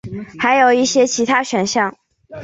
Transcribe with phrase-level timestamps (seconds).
[0.39, 1.95] 还有一些其他选项。